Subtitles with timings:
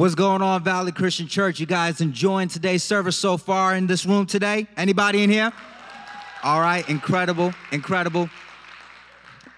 [0.00, 1.60] What's going on, Valley Christian Church?
[1.60, 4.66] You guys enjoying today's service so far in this room today?
[4.78, 5.52] Anybody in here?
[6.42, 8.30] All right, incredible, incredible.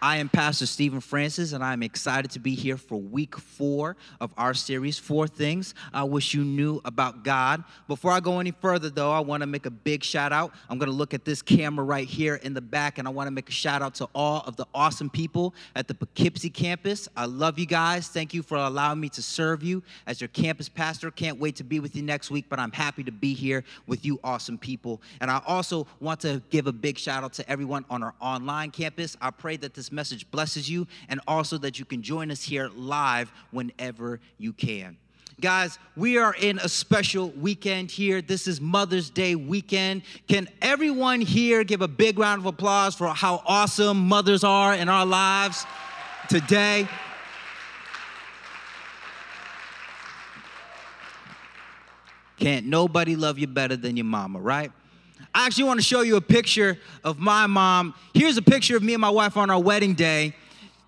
[0.02, 4.34] I am Pastor Stephen Francis, and I'm excited to be here for week four of
[4.36, 7.62] our series, Four Things I Wish You Knew About God.
[7.86, 10.54] Before I go any further, though, I want to make a big shout out.
[10.68, 13.28] I'm going to look at this camera right here in the back, and I want
[13.28, 17.08] to make a shout out to all of the awesome people at the Poughkeepsie campus.
[17.16, 18.08] I love you guys.
[18.08, 21.12] Thank you for allowing me to serve you as your campus pastor.
[21.12, 24.04] Can't wait to be with you next week, but I'm happy to be here with
[24.04, 25.00] you, awesome people.
[25.20, 28.72] And I also want to give a big shout out to everyone on our online
[28.72, 29.16] campus.
[29.20, 32.70] I pray that this message blesses you and also that you can join us here
[32.74, 34.96] live whenever you can.
[35.40, 38.22] Guys, we are in a special weekend here.
[38.22, 40.02] This is Mother's Day weekend.
[40.28, 44.88] Can everyone here give a big round of applause for how awesome mothers are in
[44.88, 45.66] our lives
[46.28, 46.86] today?
[52.38, 54.72] Can't nobody love you better than your mama, right?
[55.34, 57.94] I actually want to show you a picture of my mom.
[58.14, 60.34] Here's a picture of me and my wife on our wedding day.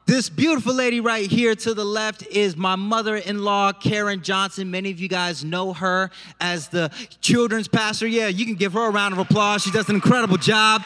[0.06, 4.70] This beautiful lady right here to the left is my mother in law, Karen Johnson.
[4.70, 6.10] Many of you guys know her
[6.42, 6.90] as the
[7.22, 8.06] children's pastor.
[8.06, 9.62] Yeah, you can give her a round of applause.
[9.62, 10.82] She does an incredible job.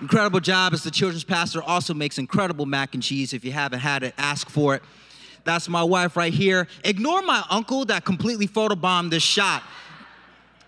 [0.00, 1.62] Incredible job as the children's pastor.
[1.62, 3.34] Also makes incredible mac and cheese.
[3.34, 4.82] If you haven't had it, ask for it.
[5.44, 6.68] That's my wife right here.
[6.84, 9.62] Ignore my uncle that completely photobombed this shot.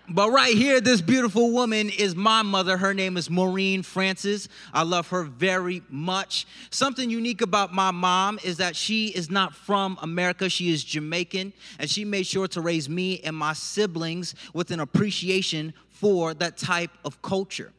[0.09, 2.75] But right here, this beautiful woman is my mother.
[2.75, 4.49] Her name is Maureen Francis.
[4.73, 6.45] I love her very much.
[6.71, 10.49] Something unique about my mom is that she is not from America.
[10.49, 14.81] She is Jamaican, and she made sure to raise me and my siblings with an
[14.81, 17.71] appreciation for that type of culture.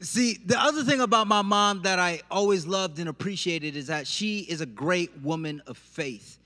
[0.00, 4.08] See, the other thing about my mom that I always loved and appreciated is that
[4.08, 6.40] she is a great woman of faith.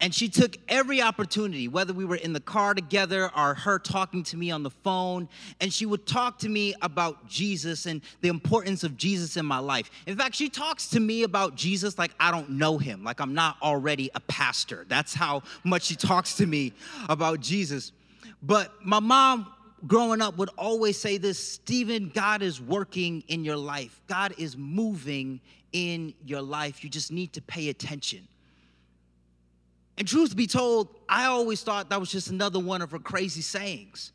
[0.00, 4.22] And she took every opportunity, whether we were in the car together or her talking
[4.24, 5.28] to me on the phone,
[5.60, 9.58] and she would talk to me about Jesus and the importance of Jesus in my
[9.58, 9.90] life.
[10.06, 13.34] In fact, she talks to me about Jesus like I don't know him, like I'm
[13.34, 14.84] not already a pastor.
[14.88, 16.72] That's how much she talks to me
[17.08, 17.92] about Jesus.
[18.42, 19.54] But my mom
[19.86, 24.56] growing up would always say this Stephen, God is working in your life, God is
[24.56, 25.40] moving
[25.72, 26.84] in your life.
[26.84, 28.26] You just need to pay attention.
[29.96, 33.42] And truth be told, I always thought that was just another one of her crazy
[33.42, 34.12] sayings.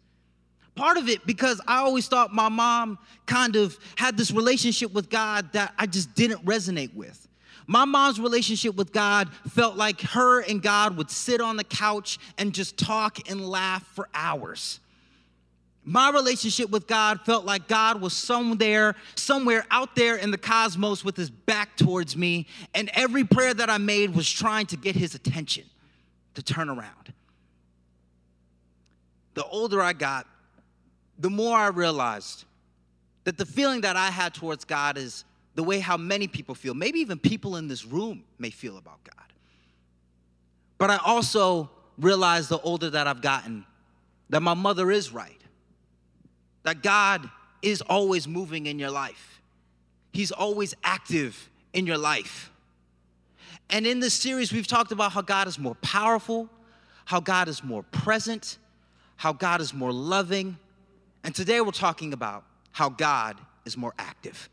[0.75, 5.09] Part of it because I always thought my mom kind of had this relationship with
[5.09, 7.27] God that I just didn't resonate with.
[7.67, 12.17] My mom's relationship with God felt like her and God would sit on the couch
[12.37, 14.79] and just talk and laugh for hours.
[15.89, 21.03] My relationship with God felt like God was somewhere, somewhere out there in the cosmos
[21.03, 22.45] with his back towards me,
[22.75, 25.63] and every prayer that I made was trying to get his attention
[26.35, 27.11] to turn around.
[29.33, 30.27] The older I got,
[31.17, 32.45] the more I realized
[33.23, 35.25] that the feeling that I had towards God is
[35.55, 39.03] the way how many people feel, maybe even people in this room may feel about
[39.03, 39.25] God.
[40.77, 43.65] But I also realized the older that I've gotten
[44.29, 45.38] that my mother is right
[46.63, 47.29] that God
[47.61, 49.41] is always moving in your life,
[50.11, 52.51] He's always active in your life.
[53.69, 56.49] And in this series, we've talked about how God is more powerful,
[57.05, 58.57] how God is more present,
[59.15, 60.57] how God is more loving.
[61.23, 64.49] And today we're talking about how God is more active.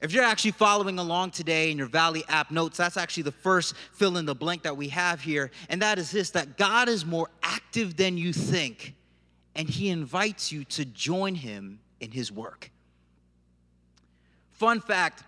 [0.00, 3.74] If you're actually following along today in your Valley app notes, that's actually the first
[3.92, 5.50] fill in the blank that we have here.
[5.68, 8.94] And that is this that God is more active than you think
[9.54, 12.70] and he invites you to join him in his work.
[14.52, 15.24] Fun fact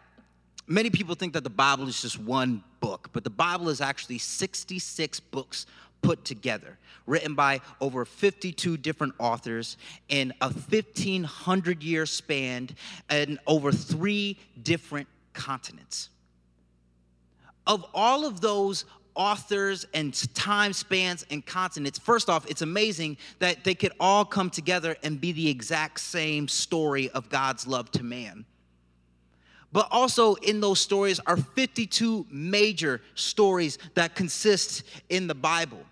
[0.66, 4.18] many people think that the Bible is just one book, but the Bible is actually
[4.18, 5.66] 66 books
[6.02, 9.76] put together, written by over 52 different authors
[10.08, 12.68] in a 1500 year span
[13.08, 16.10] and over three different continents.
[17.66, 18.84] Of all of those
[19.16, 21.98] authors and time spans and continents.
[21.98, 26.46] First off, it's amazing that they could all come together and be the exact same
[26.46, 28.44] story of God's love to man.
[29.72, 35.84] But also in those stories are 52 major stories that consist in the Bible.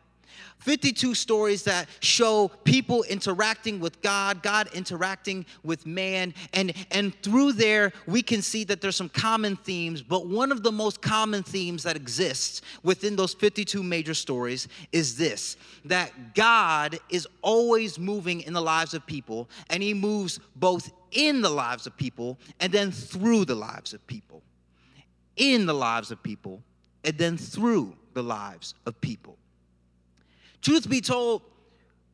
[0.65, 7.53] 52 stories that show people interacting with God, God interacting with man, and, and through
[7.53, 11.43] there we can see that there's some common themes, but one of the most common
[11.43, 18.41] themes that exists within those 52 major stories is this that God is always moving
[18.41, 22.73] in the lives of people, and He moves both in the lives of people and
[22.73, 24.43] then through the lives of people.
[25.37, 26.63] In the lives of people
[27.05, 29.37] and then through the lives of people.
[30.65, 31.43] Truth be told,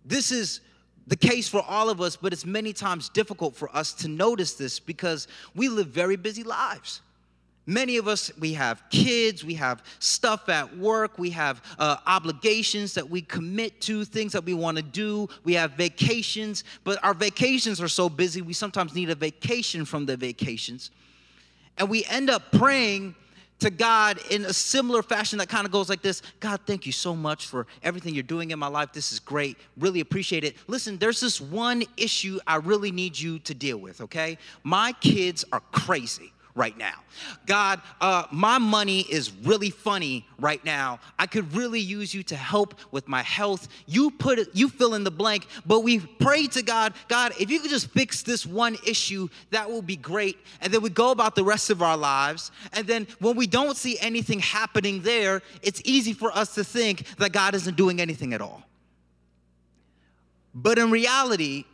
[0.04, 0.60] this is
[1.06, 4.54] the case for all of us, but it's many times difficult for us to notice
[4.54, 7.00] this because we live very busy lives.
[7.64, 12.92] Many of us, we have kids, we have stuff at work, we have uh, obligations
[12.94, 17.14] that we commit to, things that we want to do, we have vacations, but our
[17.14, 20.90] vacations are so busy, we sometimes need a vacation from the vacations.
[21.78, 23.14] And we end up praying
[23.60, 26.92] to God in a similar fashion that kind of goes like this God, thank you
[26.92, 28.92] so much for everything you're doing in my life.
[28.92, 29.56] This is great.
[29.78, 30.56] Really appreciate it.
[30.66, 34.38] Listen, there's this one issue I really need you to deal with, okay?
[34.64, 36.94] My kids are crazy right now.
[37.46, 40.98] God, uh, my money is really funny right now.
[41.18, 43.68] I could really use you to help with my health.
[43.86, 47.50] You put it, you fill in the blank, but we pray to God, God, if
[47.50, 50.38] you could just fix this one issue, that will be great.
[50.60, 52.50] And then we go about the rest of our lives.
[52.72, 57.04] And then when we don't see anything happening there, it's easy for us to think
[57.18, 58.62] that God isn't doing anything at all.
[60.54, 61.64] But in reality,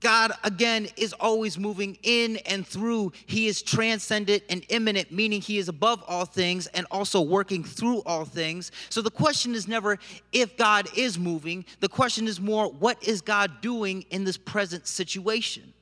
[0.00, 3.12] God, again, is always moving in and through.
[3.24, 8.02] He is transcendent and immanent, meaning He is above all things and also working through
[8.04, 8.72] all things.
[8.90, 9.98] So the question is never
[10.32, 11.64] if God is moving.
[11.80, 15.72] The question is more, what is God doing in this present situation?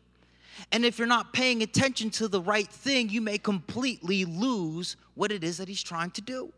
[0.71, 5.33] And if you're not paying attention to the right thing, you may completely lose what
[5.33, 6.53] it is that He's trying to do.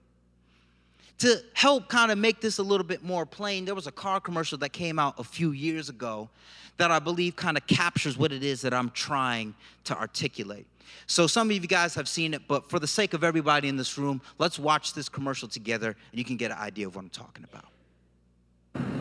[1.19, 4.21] To help kind of make this a little bit more plain, there was a car
[4.21, 6.29] commercial that came out a few years ago
[6.77, 9.55] that I believe kind of captures what it is that I'm trying
[9.85, 10.67] to articulate.
[11.07, 13.77] So, some of you guys have seen it, but for the sake of everybody in
[13.77, 17.03] this room, let's watch this commercial together and you can get an idea of what
[17.03, 17.67] I'm talking about.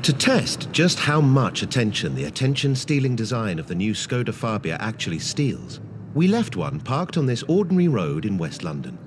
[0.03, 4.77] To test just how much attention the attention stealing design of the new Skoda Fabia
[4.79, 5.79] actually steals,
[6.13, 8.97] we left one parked on this ordinary road in West London.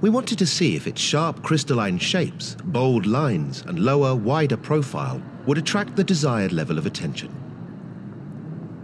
[0.00, 5.20] We wanted to see if its sharp crystalline shapes, bold lines, and lower, wider profile
[5.46, 7.34] would attract the desired level of attention.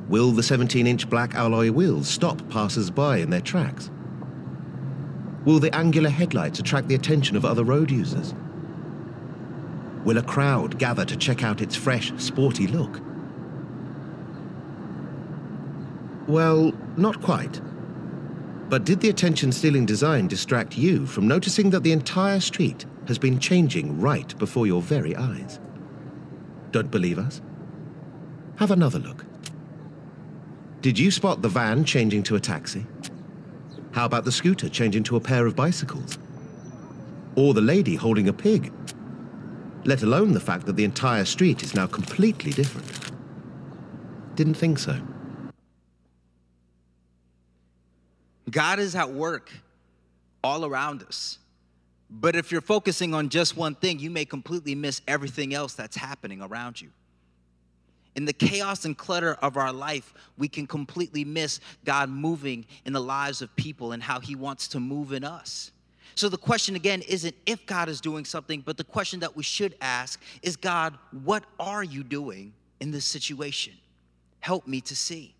[0.09, 3.91] Will the 17-inch black alloy wheels stop passers-by in their tracks?
[5.47, 8.35] Will the angular headlights attract the attention of other road users?
[10.05, 13.01] Will a crowd gather to check out its fresh, sporty look?
[16.29, 17.61] Well, not quite.
[18.69, 23.39] But did the attention-stealing design distract you from noticing that the entire street has been
[23.39, 25.61] changing right before your very eyes?
[26.73, 27.41] Don't believe us?
[28.57, 29.25] Have another look.
[30.81, 32.87] Did you spot the van changing to a taxi?
[33.93, 36.19] How about the scooter changing to a pair of bicycles?
[37.37, 38.73] Or the lady holding a pig?
[39.85, 43.13] Let alone the fact that the entire street is now completely different.
[44.35, 45.01] Didn't think so.
[48.51, 49.51] God is at work
[50.43, 51.39] all around us.
[52.09, 55.97] But if you're focusing on just one thing, you may completely miss everything else that's
[55.97, 56.91] happening around you.
[58.15, 62.93] In the chaos and clutter of our life, we can completely miss God moving in
[62.93, 65.73] the lives of people and how He wants to move in us.
[66.15, 69.43] So the question again isn't if God is doing something, but the question that we
[69.43, 73.75] should ask is God, what are you doing in this situation?
[74.41, 75.36] Help me to see.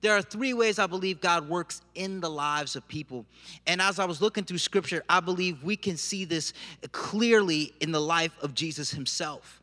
[0.00, 3.26] There are three ways I believe God works in the lives of people.
[3.66, 6.52] And as I was looking through scripture, I believe we can see this
[6.92, 9.60] clearly in the life of Jesus himself.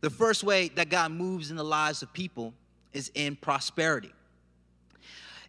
[0.00, 2.54] The first way that God moves in the lives of people
[2.92, 4.12] is in prosperity.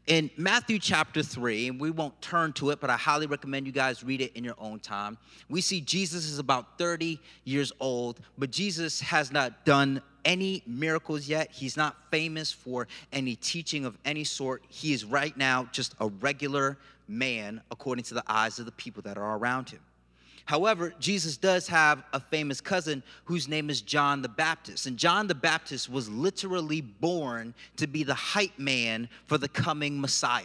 [0.07, 3.71] In Matthew chapter 3, and we won't turn to it, but I highly recommend you
[3.71, 5.17] guys read it in your own time.
[5.49, 11.27] We see Jesus is about 30 years old, but Jesus has not done any miracles
[11.27, 11.51] yet.
[11.51, 14.61] He's not famous for any teaching of any sort.
[14.69, 19.01] He is right now just a regular man according to the eyes of the people
[19.03, 19.79] that are around him.
[20.45, 24.85] However, Jesus does have a famous cousin whose name is John the Baptist.
[24.85, 29.99] And John the Baptist was literally born to be the hype man for the coming
[29.99, 30.43] Messiah.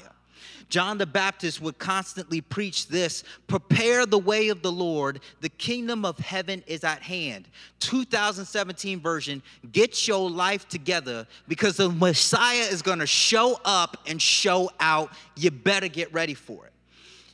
[0.70, 6.04] John the Baptist would constantly preach this prepare the way of the Lord, the kingdom
[6.04, 7.48] of heaven is at hand.
[7.80, 9.42] 2017 version,
[9.72, 15.12] get your life together because the Messiah is gonna show up and show out.
[15.36, 16.72] You better get ready for it.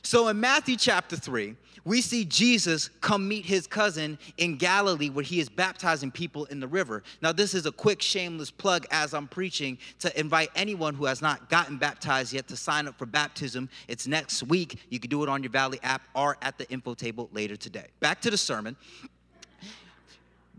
[0.07, 5.21] So in Matthew chapter 3, we see Jesus come meet his cousin in Galilee where
[5.21, 7.03] he is baptizing people in the river.
[7.21, 11.21] Now, this is a quick, shameless plug as I'm preaching to invite anyone who has
[11.21, 13.67] not gotten baptized yet to sign up for baptism.
[13.89, 14.79] It's next week.
[14.87, 17.87] You can do it on your Valley app or at the info table later today.
[17.99, 18.77] Back to the sermon.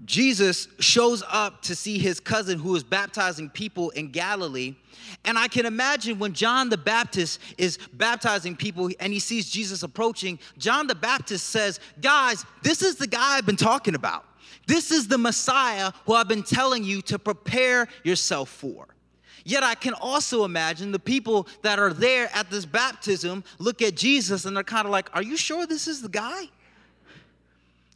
[0.05, 4.77] Jesus shows up to see his cousin who is baptizing people in Galilee.
[5.25, 9.83] And I can imagine when John the Baptist is baptizing people and he sees Jesus
[9.83, 14.25] approaching, John the Baptist says, Guys, this is the guy I've been talking about.
[14.67, 18.87] This is the Messiah who I've been telling you to prepare yourself for.
[19.45, 23.97] Yet I can also imagine the people that are there at this baptism look at
[23.97, 26.45] Jesus and they're kind of like, Are you sure this is the guy?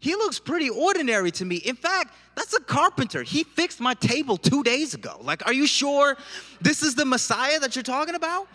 [0.03, 1.59] He looks pretty ordinary to me.
[1.59, 3.23] In fact, that's a carpenter.
[3.23, 5.17] He fixed my table two days ago.
[5.23, 6.17] Like, are you sure
[6.61, 8.49] this is the Messiah that you're talking about?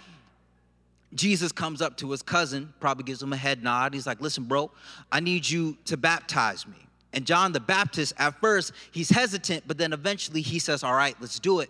[1.13, 3.93] Jesus comes up to his cousin, probably gives him a head nod.
[3.93, 4.69] He's like, Listen, bro,
[5.09, 6.75] I need you to baptize me.
[7.13, 11.15] And John the Baptist, at first, he's hesitant, but then eventually he says, All right,
[11.21, 11.69] let's do it.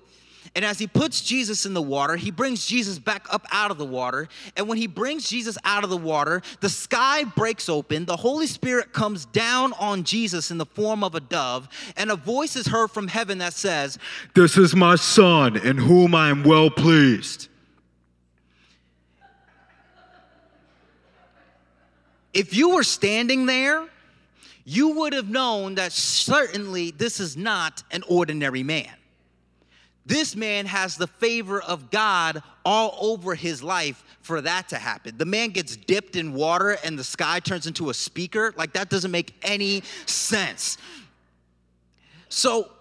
[0.55, 3.77] And as he puts Jesus in the water, he brings Jesus back up out of
[3.77, 4.27] the water.
[4.55, 8.05] And when he brings Jesus out of the water, the sky breaks open.
[8.05, 11.67] The Holy Spirit comes down on Jesus in the form of a dove.
[11.95, 13.99] And a voice is heard from heaven that says,
[14.33, 17.49] This is my son in whom I am well pleased.
[22.33, 23.87] If you were standing there,
[24.63, 28.91] you would have known that certainly this is not an ordinary man.
[30.07, 35.17] This man has the favor of God all over his life for that to happen.
[35.17, 38.53] The man gets dipped in water and the sky turns into a speaker.
[38.55, 40.77] Like, that doesn't make any sense.
[42.29, 42.71] So,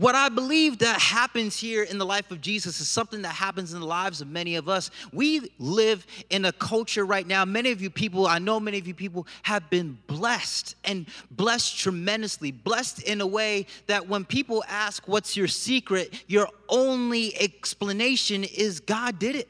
[0.00, 3.72] what I believe that happens here in the life of Jesus is something that happens
[3.72, 4.90] in the lives of many of us.
[5.12, 7.44] We live in a culture right now.
[7.44, 11.78] Many of you people, I know many of you people have been blessed and blessed
[11.78, 16.24] tremendously, blessed in a way that when people ask, What's your secret?
[16.26, 19.48] your only explanation is God did it.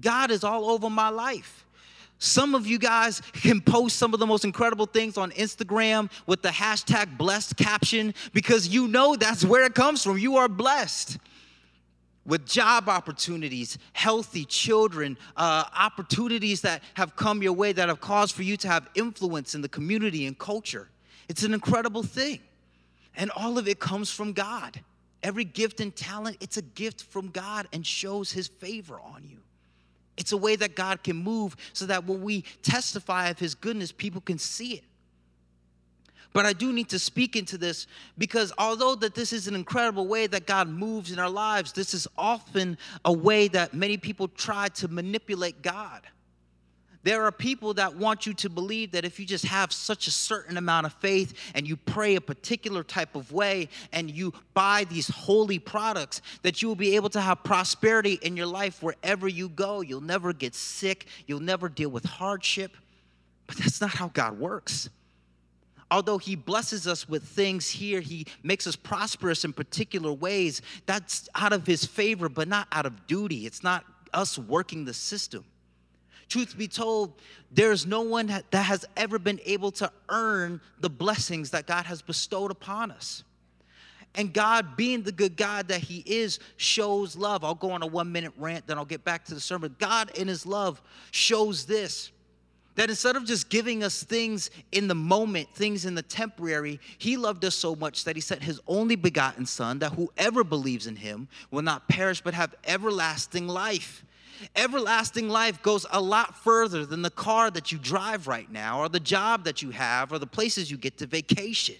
[0.00, 1.64] God is all over my life.
[2.18, 6.42] Some of you guys can post some of the most incredible things on Instagram with
[6.42, 10.18] the hashtag blessed caption because you know that's where it comes from.
[10.18, 11.18] You are blessed
[12.26, 18.34] with job opportunities, healthy children, uh, opportunities that have come your way that have caused
[18.34, 20.88] for you to have influence in the community and culture.
[21.28, 22.40] It's an incredible thing.
[23.16, 24.80] And all of it comes from God.
[25.22, 29.38] Every gift and talent, it's a gift from God and shows his favor on you.
[30.18, 33.92] It's a way that God can move so that when we testify of his goodness,
[33.92, 34.84] people can see it.
[36.32, 37.86] But I do need to speak into this
[38.18, 41.94] because although that this is an incredible way that God moves in our lives, this
[41.94, 46.02] is often a way that many people try to manipulate God.
[47.04, 50.10] There are people that want you to believe that if you just have such a
[50.10, 54.84] certain amount of faith and you pray a particular type of way and you buy
[54.84, 59.28] these holy products, that you will be able to have prosperity in your life wherever
[59.28, 59.80] you go.
[59.80, 62.76] You'll never get sick, you'll never deal with hardship.
[63.46, 64.90] But that's not how God works.
[65.90, 70.60] Although He blesses us with things here, He makes us prosperous in particular ways.
[70.84, 73.46] That's out of His favor, but not out of duty.
[73.46, 75.44] It's not us working the system.
[76.28, 77.12] Truth be told,
[77.50, 82.02] there's no one that has ever been able to earn the blessings that God has
[82.02, 83.24] bestowed upon us.
[84.14, 87.44] And God, being the good God that He is, shows love.
[87.44, 89.74] I'll go on a one minute rant, then I'll get back to the sermon.
[89.78, 92.10] God, in His love, shows this
[92.74, 97.16] that instead of just giving us things in the moment, things in the temporary, He
[97.16, 100.94] loved us so much that He sent His only begotten Son, that whoever believes in
[100.94, 104.04] Him will not perish but have everlasting life.
[104.54, 108.88] Everlasting life goes a lot further than the car that you drive right now, or
[108.88, 111.76] the job that you have, or the places you get to vacation.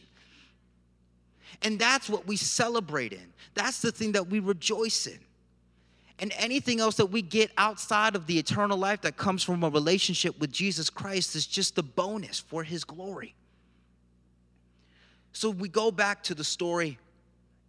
[1.62, 3.32] And that's what we celebrate in.
[3.54, 5.18] That's the thing that we rejoice in.
[6.20, 9.68] And anything else that we get outside of the eternal life that comes from a
[9.68, 13.34] relationship with Jesus Christ is just a bonus for his glory.
[15.32, 16.98] So we go back to the story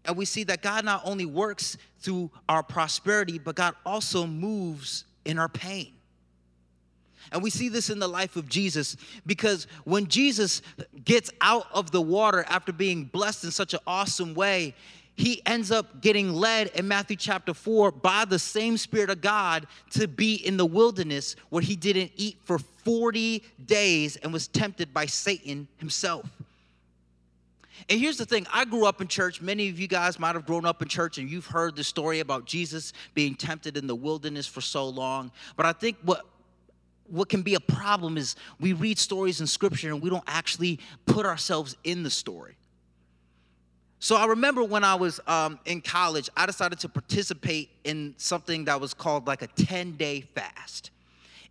[0.05, 5.05] and we see that God not only works through our prosperity, but God also moves
[5.25, 5.93] in our pain.
[7.31, 10.61] And we see this in the life of Jesus because when Jesus
[11.05, 14.73] gets out of the water after being blessed in such an awesome way,
[15.15, 19.67] he ends up getting led in Matthew chapter 4 by the same Spirit of God
[19.91, 24.93] to be in the wilderness where he didn't eat for 40 days and was tempted
[24.93, 26.25] by Satan himself.
[27.87, 29.41] And here's the thing I grew up in church.
[29.41, 32.19] Many of you guys might have grown up in church and you've heard the story
[32.19, 35.31] about Jesus being tempted in the wilderness for so long.
[35.55, 36.25] But I think what
[37.11, 40.79] what can be a problem is we read stories in scripture and we don't actually
[41.07, 42.55] put ourselves in the story.
[43.99, 48.65] So I remember when I was um, in college, I decided to participate in something
[48.65, 50.91] that was called like a 10 day fast.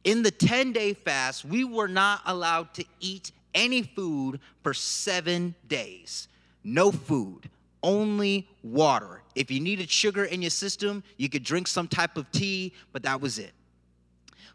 [0.05, 5.55] In the 10 day fast, we were not allowed to eat any food for seven
[5.67, 6.29] days.
[6.65, 7.49] no food,
[7.83, 9.23] only water.
[9.35, 13.05] If you needed sugar in your system, you could drink some type of tea, but
[13.05, 13.53] that was it.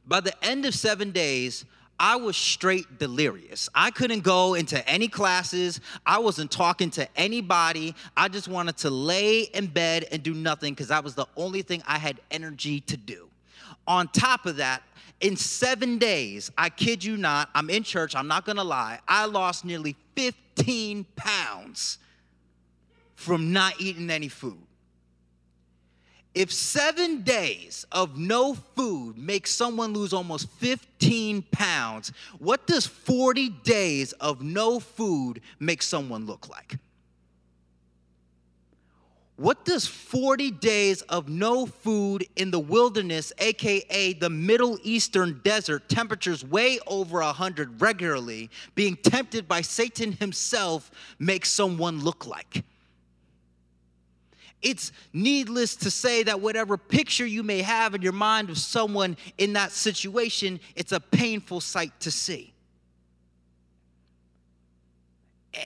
[0.06, 1.66] By the end of seven days,
[2.00, 3.70] I was straight delirious.
[3.74, 5.80] I couldn't go into any classes.
[6.06, 7.96] I wasn't talking to anybody.
[8.18, 11.62] I just wanted to lay in bed and do nothing because that was the only
[11.62, 13.30] thing I had energy to do.
[13.88, 14.84] On top of that,
[15.20, 19.26] in seven days, I kid you not, I'm in church, I'm not gonna lie, I
[19.26, 21.98] lost nearly 15 pounds
[23.16, 24.58] from not eating any food.
[26.36, 33.50] If seven days of no food makes someone lose almost 15 pounds, what does 40
[33.64, 36.78] days of no food make someone look like?
[39.36, 45.90] What does 40 days of no food in the wilderness, aka the Middle Eastern desert,
[45.90, 52.64] temperatures way over 100 regularly, being tempted by Satan himself, make someone look like?
[54.64, 59.18] it's needless to say that whatever picture you may have in your mind of someone
[59.38, 62.54] in that situation, it's a painful sight to see.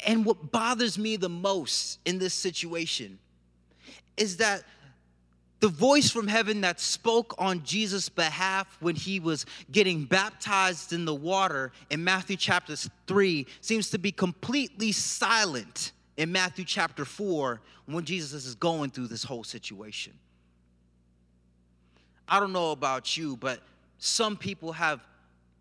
[0.05, 3.19] And what bothers me the most in this situation
[4.15, 4.63] is that
[5.59, 11.05] the voice from heaven that spoke on Jesus' behalf when he was getting baptized in
[11.05, 17.59] the water in Matthew chapter 3 seems to be completely silent in Matthew chapter 4
[17.87, 20.13] when Jesus is going through this whole situation.
[22.27, 23.61] I don't know about you, but
[23.97, 25.01] some people have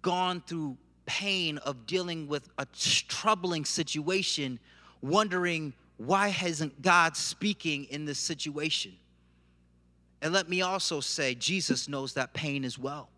[0.03, 0.77] gone through
[1.07, 2.67] pain of dealing with a
[3.09, 4.59] troubling situation,
[5.01, 8.93] wondering why hasn't God speaking in this situation?
[10.23, 13.09] And let me also say, Jesus knows that pain as well.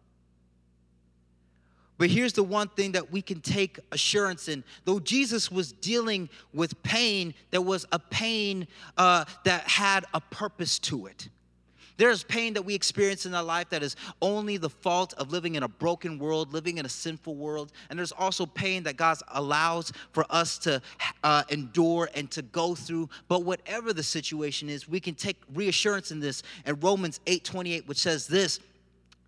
[1.97, 4.63] But here's the one thing that we can take assurance in.
[4.85, 10.79] Though Jesus was dealing with pain, there was a pain uh, that had a purpose
[10.81, 11.29] to it.
[11.99, 15.57] There's pain that we experience in our life that is only the fault of living
[15.57, 17.73] in a broken world, living in a sinful world.
[17.91, 20.81] And there's also pain that God allows for us to
[21.25, 23.11] uh, endure and to go through.
[23.27, 26.45] But whatever the situation is, we can take reassurance in this.
[26.65, 28.61] In Romans 8 28, which says this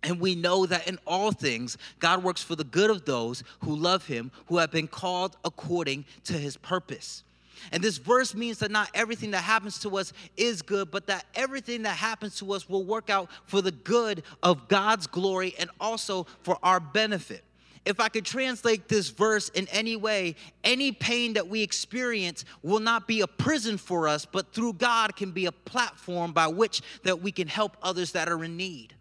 [0.03, 3.75] and we know that in all things, God works for the good of those who
[3.75, 7.23] love him, who have been called according to his purpose.
[7.71, 11.25] And this verse means that not everything that happens to us is good, but that
[11.35, 15.69] everything that happens to us will work out for the good of God's glory and
[15.79, 17.43] also for our benefit.
[17.83, 22.79] If I could translate this verse in any way, any pain that we experience will
[22.79, 26.81] not be a prison for us, but through God can be a platform by which
[27.03, 28.93] that we can help others that are in need.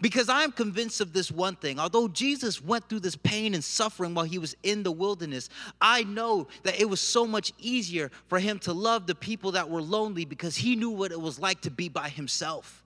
[0.00, 1.78] Because I'm convinced of this one thing.
[1.78, 5.48] Although Jesus went through this pain and suffering while he was in the wilderness,
[5.80, 9.70] I know that it was so much easier for him to love the people that
[9.70, 12.82] were lonely because he knew what it was like to be by himself.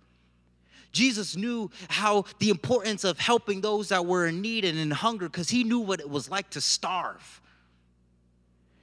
[0.93, 5.29] Jesus knew how the importance of helping those that were in need and in hunger
[5.29, 7.41] because he knew what it was like to starve.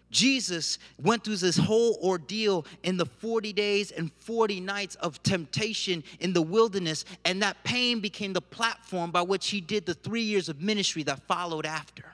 [0.09, 6.03] Jesus went through this whole ordeal in the 40 days and 40 nights of temptation
[6.19, 10.21] in the wilderness, and that pain became the platform by which he did the three
[10.21, 12.05] years of ministry that followed after.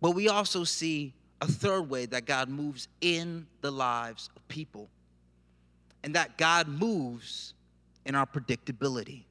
[0.00, 4.88] But we also see a third way that God moves in the lives of people,
[6.04, 7.54] and that God moves
[8.04, 9.22] in our predictability.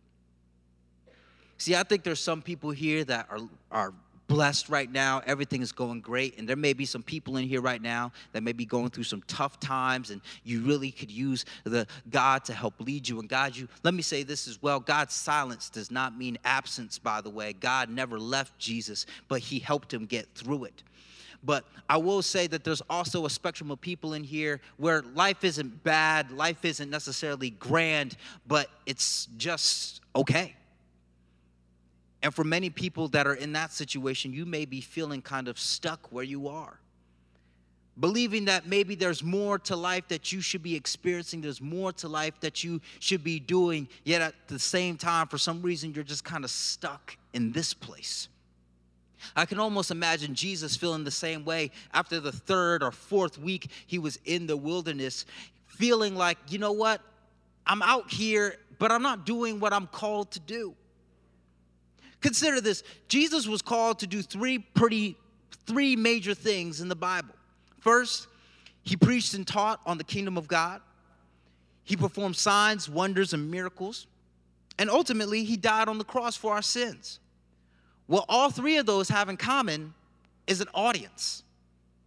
[1.58, 3.40] See, I think there's some people here that are,
[3.72, 3.94] are
[4.28, 5.22] blessed right now.
[5.26, 6.38] Everything is going great.
[6.38, 9.04] And there may be some people in here right now that may be going through
[9.04, 13.30] some tough times and you really could use the God to help lead you and
[13.30, 13.68] guide you.
[13.84, 14.80] Let me say this as well.
[14.80, 17.54] God's silence does not mean absence, by the way.
[17.54, 20.84] God never left Jesus, but he helped him get through it.
[21.44, 25.44] But I will say that there's also a spectrum of people in here where life
[25.44, 30.56] isn't bad, life isn't necessarily grand, but it's just okay
[32.26, 35.60] and for many people that are in that situation, you may be feeling kind of
[35.60, 36.80] stuck where you are.
[38.00, 42.08] Believing that maybe there's more to life that you should be experiencing, there's more to
[42.08, 46.04] life that you should be doing, yet at the same time, for some reason, you're
[46.04, 48.28] just kind of stuck in this place.
[49.36, 53.70] I can almost imagine Jesus feeling the same way after the third or fourth week
[53.86, 55.28] he was in the wilderness,
[55.68, 57.02] feeling like, you know what?
[57.68, 60.74] I'm out here, but I'm not doing what I'm called to do.
[62.26, 65.16] Consider this Jesus was called to do three pretty,
[65.68, 67.36] three major things in the Bible.
[67.82, 68.26] First,
[68.82, 70.82] he preached and taught on the kingdom of God,
[71.84, 74.08] he performed signs, wonders, and miracles,
[74.80, 77.20] and ultimately, he died on the cross for our sins.
[78.08, 79.94] What all three of those have in common
[80.48, 81.44] is an audience.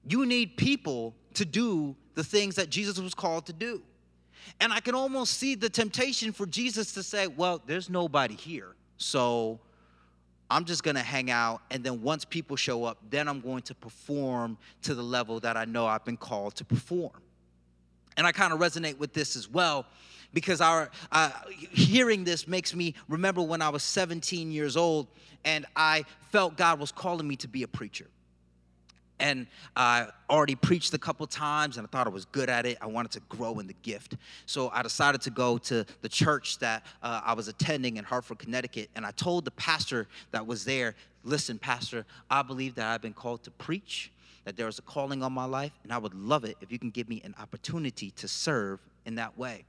[0.05, 3.83] You need people to do the things that Jesus was called to do.
[4.61, 8.75] And I can almost see the temptation for Jesus to say, Well, there's nobody here.
[8.97, 9.61] So
[10.51, 11.63] I'm just gonna hang out.
[11.71, 15.57] And then once people show up, then I'm going to perform to the level that
[15.57, 17.13] I know I've been called to perform.
[18.17, 19.87] And I kind of resonate with this as well
[20.35, 25.07] because our uh, hearing this makes me remember when I was 17 years old
[25.45, 28.07] and I felt God was calling me to be a preacher
[29.21, 32.79] and I already preached a couple times and I thought I was good at it.
[32.81, 34.17] I wanted to grow in the gift.
[34.47, 38.39] So I decided to go to the church that uh, I was attending in Hartford,
[38.39, 38.91] Connecticut.
[38.95, 43.15] And I told the pastor that was there, listen, Pastor, I believe that I've been
[43.15, 44.13] called to preach,
[44.45, 46.79] that there is a calling on my life, and I would love it if you
[46.79, 49.65] can give me an opportunity to serve in that way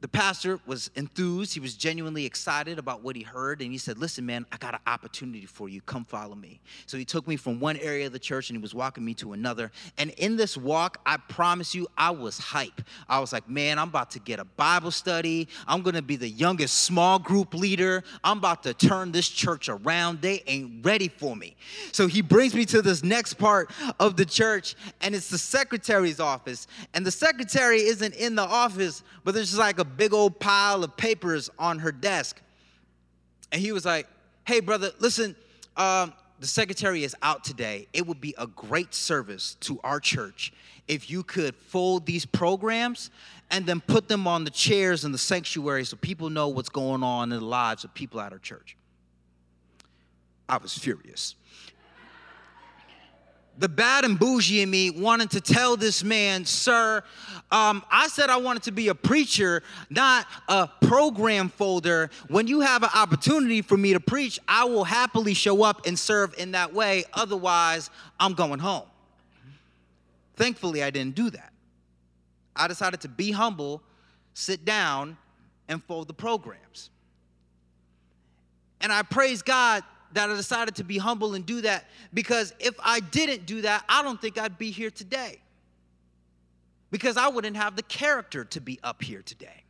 [0.00, 1.52] the pastor was enthused.
[1.52, 3.60] He was genuinely excited about what he heard.
[3.60, 5.82] And he said, Listen, man, I got an opportunity for you.
[5.82, 6.60] Come follow me.
[6.86, 9.12] So he took me from one area of the church and he was walking me
[9.14, 9.70] to another.
[9.98, 12.80] And in this walk, I promise you, I was hype.
[13.08, 15.48] I was like, Man, I'm about to get a Bible study.
[15.68, 18.02] I'm going to be the youngest small group leader.
[18.24, 20.22] I'm about to turn this church around.
[20.22, 21.56] They ain't ready for me.
[21.92, 26.20] So he brings me to this next part of the church, and it's the secretary's
[26.20, 26.66] office.
[26.94, 30.84] And the secretary isn't in the office, but there's just like a big old pile
[30.84, 32.40] of papers on her desk.
[33.52, 34.06] And he was like,
[34.46, 35.36] Hey, brother, listen,
[35.76, 37.86] um, the secretary is out today.
[37.92, 40.52] It would be a great service to our church
[40.88, 43.10] if you could fold these programs
[43.50, 47.02] and then put them on the chairs in the sanctuary so people know what's going
[47.02, 48.76] on in the lives of people at our church.
[50.48, 51.36] I was furious
[53.60, 57.04] the bad and bougie in me wanted to tell this man, sir,
[57.50, 62.10] um, I said I wanted to be a preacher, not a program folder.
[62.28, 65.98] When you have an opportunity for me to preach, I will happily show up and
[65.98, 67.04] serve in that way.
[67.12, 68.86] Otherwise, I'm going home.
[70.36, 71.52] Thankfully, I didn't do that.
[72.56, 73.82] I decided to be humble,
[74.32, 75.18] sit down,
[75.68, 76.88] and fold the programs.
[78.80, 82.74] And I praise God that I decided to be humble and do that because if
[82.82, 85.40] I didn't do that, I don't think I'd be here today.
[86.90, 89.64] Because I wouldn't have the character to be up here today.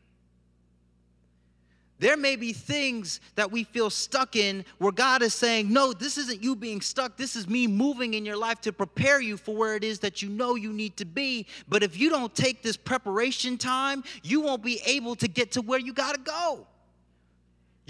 [2.00, 6.16] There may be things that we feel stuck in where God is saying, No, this
[6.16, 7.18] isn't you being stuck.
[7.18, 10.22] This is me moving in your life to prepare you for where it is that
[10.22, 11.46] you know you need to be.
[11.68, 15.60] But if you don't take this preparation time, you won't be able to get to
[15.60, 16.66] where you got to go.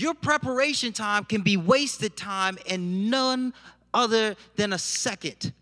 [0.01, 3.53] Your preparation time can be wasted time in none
[3.93, 5.53] other than a second.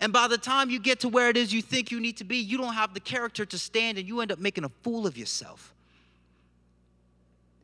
[0.00, 2.24] And by the time you get to where it is you think you need to
[2.24, 5.06] be, you don't have the character to stand and you end up making a fool
[5.06, 5.72] of yourself.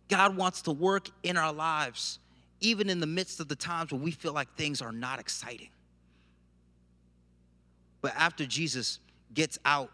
[0.08, 2.18] God wants to work in our lives,
[2.60, 5.68] even in the midst of the times when we feel like things are not exciting.
[8.00, 8.98] But after Jesus
[9.34, 9.90] gets out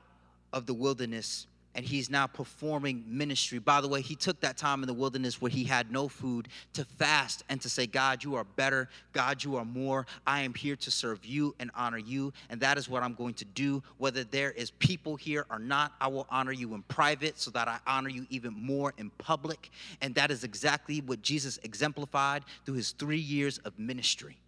[0.52, 3.58] of the wilderness, and he's now performing ministry.
[3.58, 6.48] By the way, he took that time in the wilderness where he had no food
[6.74, 8.88] to fast and to say, God, you are better.
[9.12, 10.06] God, you are more.
[10.26, 12.32] I am here to serve you and honor you.
[12.50, 13.82] And that is what I'm going to do.
[13.98, 17.68] Whether there is people here or not, I will honor you in private so that
[17.68, 19.70] I honor you even more in public.
[20.00, 24.38] And that is exactly what Jesus exemplified through his three years of ministry.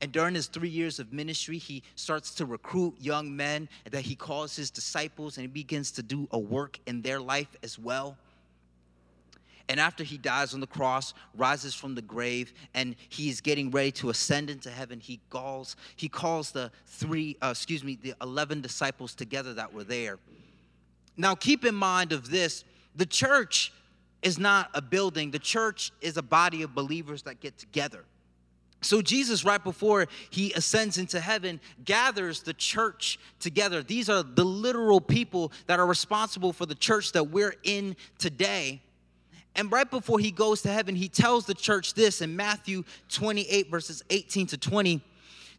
[0.00, 4.14] And during his three years of ministry, he starts to recruit young men that he
[4.14, 8.16] calls his disciples and he begins to do a work in their life as well.
[9.68, 13.92] And after he dies on the cross, rises from the grave, and he's getting ready
[13.92, 18.62] to ascend into heaven, he calls, he calls the three, uh, excuse me, the 11
[18.62, 20.18] disciples together that were there.
[21.16, 22.64] Now, keep in mind of this
[22.96, 23.72] the church
[24.22, 28.04] is not a building, the church is a body of believers that get together.
[28.82, 33.82] So, Jesus, right before he ascends into heaven, gathers the church together.
[33.82, 38.80] These are the literal people that are responsible for the church that we're in today.
[39.56, 43.70] And right before he goes to heaven, he tells the church this in Matthew 28,
[43.70, 45.02] verses 18 to 20.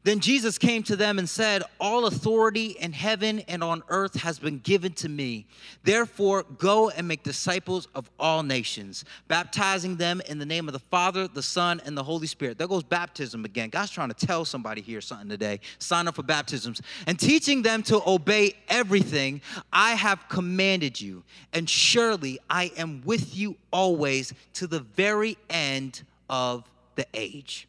[0.04, 4.40] Then Jesus came to them and said, All authority in heaven and on earth has
[4.40, 5.46] been given to me.
[5.84, 10.80] Therefore, go and make disciples of all nations, baptizing them in the name of the
[10.80, 12.58] Father, the Son, and the Holy Spirit.
[12.58, 13.70] There goes baptism again.
[13.70, 15.60] God's trying to tell somebody here something today.
[15.78, 16.82] Sign up for baptisms.
[17.06, 21.24] And teaching them to obey everything I have commanded you.
[21.54, 26.64] And surely I am with you always to the very end of
[26.96, 27.68] the age.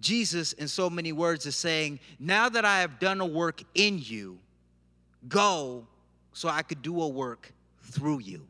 [0.00, 3.98] Jesus, in so many words, is saying, Now that I have done a work in
[3.98, 4.38] you,
[5.28, 5.86] go
[6.32, 8.46] so I could do a work through you.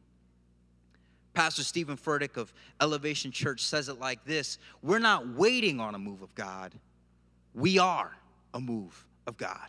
[1.33, 5.99] Pastor Steven Furtick of Elevation Church says it like this We're not waiting on a
[5.99, 6.75] move of God,
[7.55, 8.17] we are
[8.55, 9.69] a move of God.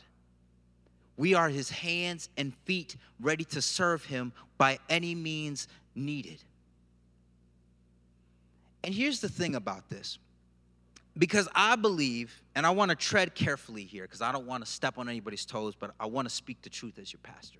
[1.15, 6.42] We are his hands and feet ready to serve him by any means needed.
[8.86, 10.18] And here's the thing about this
[11.19, 14.71] because I believe, and I want to tread carefully here because I don't want to
[14.71, 17.60] step on anybody's toes, but I want to speak the truth as your pastor.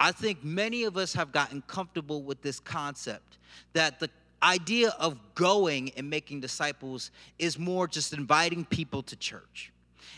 [0.00, 3.38] I think many of us have gotten comfortable with this concept
[3.72, 4.08] that the
[4.40, 7.10] idea of going and making disciples
[7.40, 9.72] is more just inviting people to church.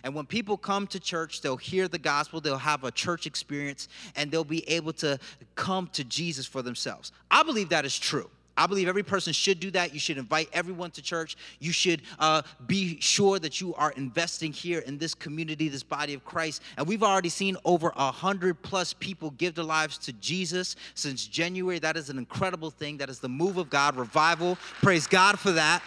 [0.05, 3.89] And when people come to church, they'll hear the gospel, they'll have a church experience,
[4.17, 5.19] and they'll be able to
[5.55, 7.11] come to Jesus for themselves.
[7.31, 8.31] I believe that is true.
[8.57, 9.95] I believe every person should do that.
[9.95, 11.37] You should invite everyone to church.
[11.61, 16.15] You should uh, be sure that you are investing here in this community, this body
[16.15, 16.63] of Christ.
[16.77, 21.27] And we've already seen over a hundred plus people give their lives to Jesus since
[21.27, 21.79] January.
[21.79, 22.99] That is an incredible thing.
[22.99, 24.57] That is the move of God, revival.
[24.83, 25.83] Praise God for that.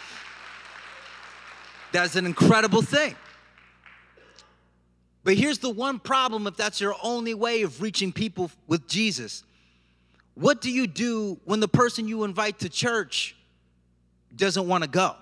[1.92, 3.14] That's an incredible thing.
[5.22, 9.44] But here's the one problem if that's your only way of reaching people with Jesus.
[10.34, 13.36] What do you do when the person you invite to church
[14.34, 15.14] doesn't want to go?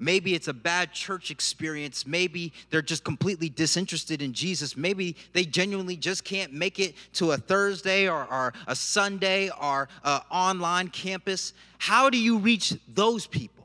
[0.00, 2.06] Maybe it's a bad church experience.
[2.06, 4.76] Maybe they're just completely disinterested in Jesus.
[4.76, 9.88] Maybe they genuinely just can't make it to a Thursday or, or a Sunday or
[10.04, 11.52] an online campus.
[11.78, 13.57] How do you reach those people?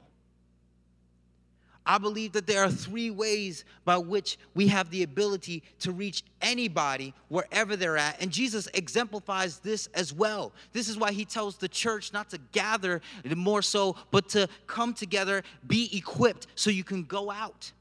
[1.85, 6.23] I believe that there are three ways by which we have the ability to reach
[6.41, 8.21] anybody wherever they're at.
[8.21, 10.53] And Jesus exemplifies this as well.
[10.71, 13.01] This is why he tells the church not to gather
[13.35, 17.71] more so, but to come together, be equipped so you can go out.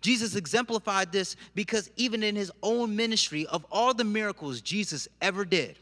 [0.00, 5.44] Jesus exemplified this because even in his own ministry, of all the miracles Jesus ever
[5.44, 5.78] did,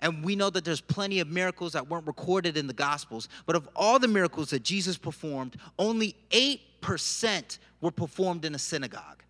[0.00, 3.56] and we know that there's plenty of miracles that weren't recorded in the Gospels, but
[3.56, 9.22] of all the miracles that Jesus performed, only eight 8% were performed in a synagogue,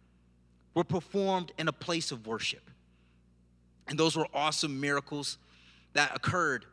[0.74, 2.70] were performed in a place of worship.
[3.86, 5.38] And those were awesome miracles
[5.92, 6.64] that occurred.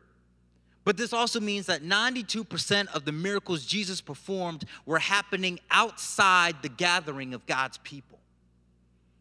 [0.84, 6.70] But this also means that 92% of the miracles Jesus performed were happening outside the
[6.70, 8.20] gathering of God's people.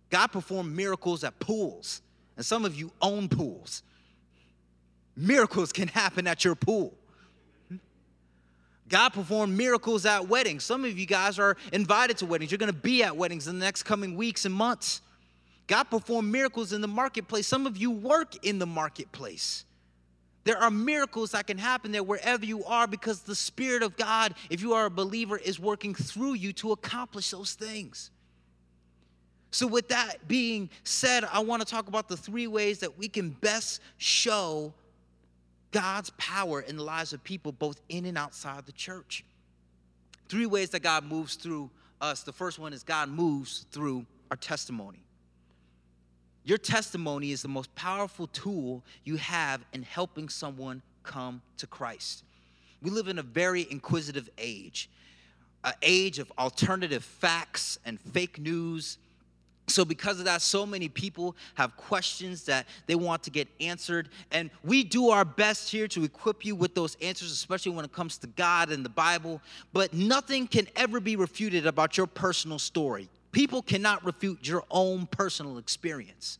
[0.09, 2.01] God performed miracles at pools,
[2.37, 3.83] and some of you own pools.
[5.17, 6.95] Miracles can happen at your pool.
[7.69, 7.77] Hmm?
[8.89, 10.65] God performed miracles at weddings.
[10.65, 12.51] Some of you guys are invited to weddings.
[12.51, 15.01] You're going to be at weddings in the next coming weeks and months.
[15.67, 17.47] God performed miracles in the marketplace.
[17.47, 19.65] Some of you work in the marketplace.
[20.45, 24.35] There are miracles that can happen there wherever you are because the Spirit of God,
[24.49, 28.11] if you are a believer, is working through you to accomplish those things.
[29.53, 33.09] So, with that being said, I want to talk about the three ways that we
[33.09, 34.73] can best show
[35.73, 39.25] God's power in the lives of people both in and outside the church.
[40.29, 42.23] Three ways that God moves through us.
[42.23, 45.01] The first one is God moves through our testimony.
[46.45, 52.25] Your testimony is the most powerful tool you have in helping someone come to Christ.
[52.83, 54.89] We live in a very inquisitive age,
[55.65, 58.99] an age of alternative facts and fake news
[59.71, 64.09] so, because of that, so many people have questions that they want to get answered.
[64.31, 67.93] And we do our best here to equip you with those answers, especially when it
[67.93, 69.41] comes to God and the Bible.
[69.73, 73.09] But nothing can ever be refuted about your personal story.
[73.33, 76.39] People cannot refute your own personal experience.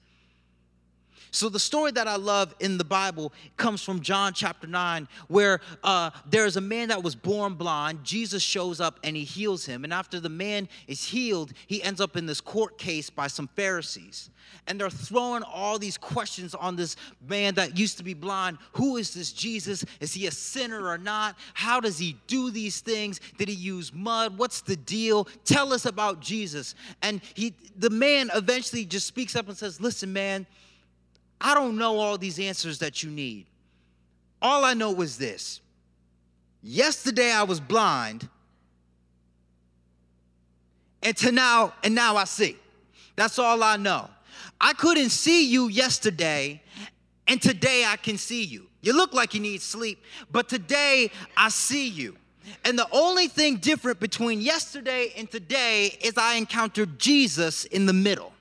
[1.33, 5.61] So, the story that I love in the Bible comes from John chapter 9, where
[5.85, 8.03] uh, there's a man that was born blind.
[8.03, 9.85] Jesus shows up and he heals him.
[9.85, 13.49] And after the man is healed, he ends up in this court case by some
[13.55, 14.31] Pharisees.
[14.67, 16.97] And they're throwing all these questions on this
[17.29, 18.59] man that used to be blind.
[18.73, 19.85] Who is this Jesus?
[20.01, 21.37] Is he a sinner or not?
[21.55, 23.21] How does he do these things?
[23.39, 24.37] Did he use mud?
[24.37, 25.29] What's the deal?
[25.45, 26.75] Tell us about Jesus.
[27.03, 30.47] And he, the man eventually just speaks up and says, Listen, man,
[31.41, 33.47] I don't know all these answers that you need.
[34.43, 35.61] All I know was this
[36.63, 38.29] yesterday I was blind,
[41.03, 42.57] and to now, and now I see.
[43.17, 44.09] That's all I know.
[44.61, 46.63] I couldn't see you yesterday,
[47.27, 48.67] and today I can see you.
[48.83, 52.17] You look like you need sleep, but today I see you.
[52.65, 57.93] And the only thing different between yesterday and today is I encountered Jesus in the
[57.93, 58.33] middle.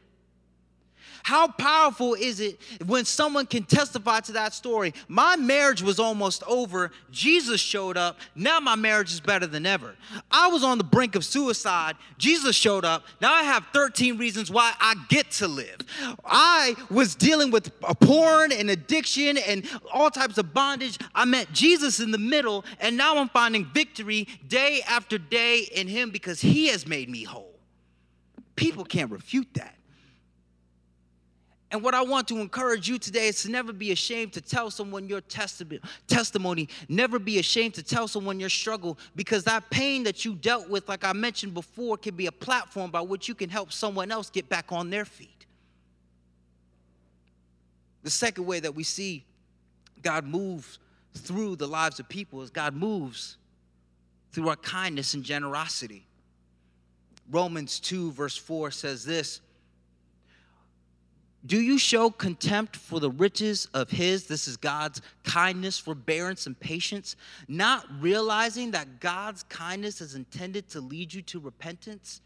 [1.30, 4.96] How powerful is it when someone can testify to that story?
[5.08, 6.90] My marriage was almost over.
[7.12, 8.18] Jesus showed up.
[8.34, 9.94] Now my marriage is better than ever.
[10.32, 11.98] I was on the brink of suicide.
[12.18, 13.04] Jesus showed up.
[13.22, 15.78] Now I have 13 reasons why I get to live.
[16.26, 20.98] I was dealing with porn and addiction and all types of bondage.
[21.14, 25.88] I met Jesus in the middle, and now I'm finding victory day after day in
[25.88, 27.54] Him because He has made me whole.
[28.56, 29.76] People can't refute that.
[31.72, 34.72] And what I want to encourage you today is to never be ashamed to tell
[34.72, 36.68] someone your testimony.
[36.88, 40.90] Never be ashamed to tell someone your struggle because that pain that you dealt with,
[40.90, 44.32] like I mentioned before, can be a platform by which you can help someone else
[44.32, 45.46] get back on their feet.
[48.02, 49.24] The second way that we see
[50.02, 50.80] God moves
[51.14, 53.38] through the lives of people is God moves
[54.32, 56.08] through our kindness and generosity.
[57.30, 59.42] Romans 2, verse 4 says this
[61.46, 66.60] Do you show contempt for the riches of His, this is God's kindness, forbearance, and
[66.60, 67.16] patience,
[67.48, 72.20] not realizing that God's kindness is intended to lead you to repentance?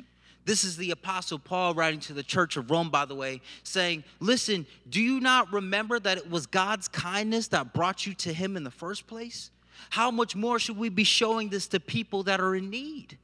[0.45, 4.03] This is the Apostle Paul writing to the church of Rome, by the way, saying,
[4.19, 8.57] Listen, do you not remember that it was God's kindness that brought you to Him
[8.57, 9.51] in the first place?
[9.91, 13.17] How much more should we be showing this to people that are in need?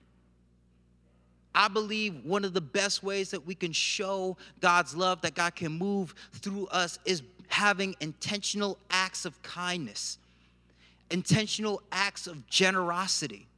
[1.54, 5.56] I believe one of the best ways that we can show God's love, that God
[5.56, 10.20] can move through us, is having intentional acts of kindness,
[11.10, 13.49] intentional acts of generosity.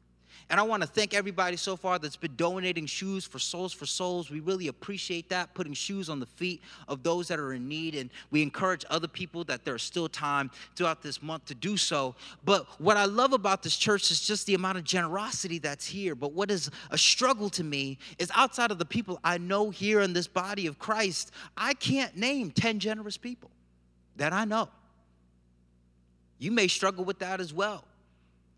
[0.51, 4.29] And I want to thank everybody so far that's been donating shoes for Soles4Souls.
[4.29, 7.95] We really appreciate that, putting shoes on the feet of those that are in need.
[7.95, 12.15] And we encourage other people that there's still time throughout this month to do so.
[12.43, 16.15] But what I love about this church is just the amount of generosity that's here.
[16.15, 20.01] But what is a struggle to me is outside of the people I know here
[20.01, 23.51] in this body of Christ, I can't name 10 generous people
[24.17, 24.67] that I know.
[26.39, 27.85] You may struggle with that as well.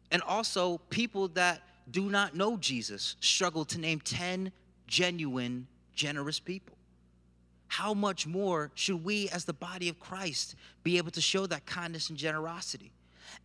[0.10, 4.52] And also, people that do not know Jesus struggle to name 10
[4.88, 6.78] genuine, generous people.
[7.68, 11.66] How much more should we, as the body of Christ, be able to show that
[11.66, 12.92] kindness and generosity?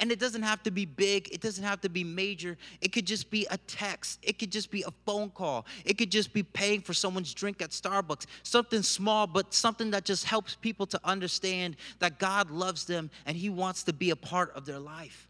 [0.01, 2.59] And it doesn't have to be big, it doesn't have to be major.
[2.83, 6.11] It could just be a text, it could just be a phone call, it could
[6.11, 8.27] just be paying for someone's drink at Starbucks.
[8.43, 13.37] Something small, but something that just helps people to understand that God loves them and
[13.37, 15.27] He wants to be a part of their life.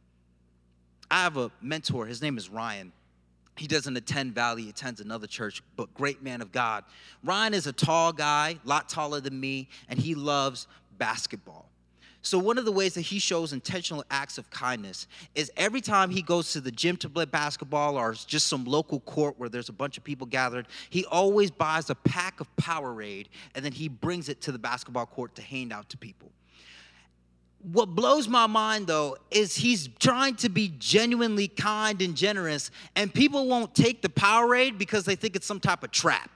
[1.10, 2.92] I have a mentor, his name is Ryan
[3.58, 6.84] he doesn't attend Valley, he attends another church, but great man of God.
[7.24, 10.66] Ryan is a tall guy, a lot taller than me, and he loves
[10.98, 11.68] basketball.
[12.20, 16.10] So, one of the ways that he shows intentional acts of kindness is every time
[16.10, 19.68] he goes to the gym to play basketball or just some local court where there's
[19.68, 23.88] a bunch of people gathered, he always buys a pack of Powerade and then he
[23.88, 26.30] brings it to the basketball court to hand out to people
[27.72, 33.12] what blows my mind though is he's trying to be genuinely kind and generous, and
[33.12, 36.30] people won't take the Powerade because they think it's some type of trap.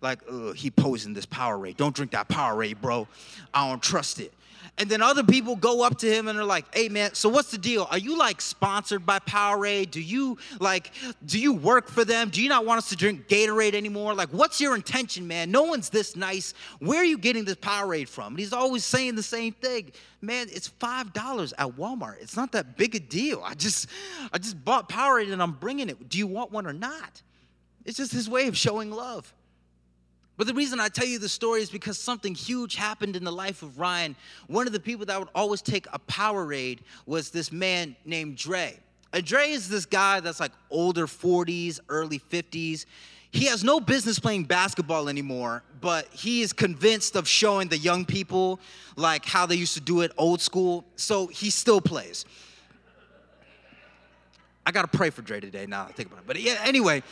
[0.00, 0.20] Like,
[0.54, 1.78] he posing this Powerade.
[1.78, 3.08] Don't drink that Powerade, bro.
[3.54, 4.34] I don't trust it.
[4.76, 7.52] And then other people go up to him and they're like, hey man, so what's
[7.52, 7.86] the deal?
[7.92, 9.92] Are you like sponsored by Powerade?
[9.92, 10.90] Do you like,
[11.24, 12.28] do you work for them?
[12.28, 14.14] Do you not want us to drink Gatorade anymore?
[14.14, 15.52] Like, what's your intention, man?
[15.52, 16.54] No one's this nice.
[16.80, 18.32] Where are you getting this Powerade from?
[18.32, 19.92] And he's always saying the same thing.
[20.20, 22.20] Man, it's five dollars at Walmart.
[22.20, 23.42] It's not that big a deal.
[23.44, 23.86] I just,
[24.32, 26.08] I just bought Powerade and I'm bringing it.
[26.08, 27.22] Do you want one or not?
[27.84, 29.32] It's just his way of showing love.
[30.36, 33.32] But the reason I tell you the story is because something huge happened in the
[33.32, 34.16] life of Ryan.
[34.48, 38.78] One of the people that would always take a Powerade was this man named Dre.
[39.12, 42.84] And Dre is this guy that's like older 40s, early 50s.
[43.30, 48.04] He has no business playing basketball anymore, but he is convinced of showing the young
[48.04, 48.60] people
[48.96, 50.84] like how they used to do it old school.
[50.96, 52.24] So he still plays.
[54.66, 56.26] I gotta pray for Dre today now I think about it.
[56.26, 57.02] But yeah, anyway,